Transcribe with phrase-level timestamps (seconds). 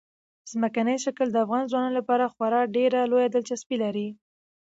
[0.51, 4.07] ځمکنی شکل د افغان ځوانانو لپاره خورا ډېره لویه دلچسپي لري.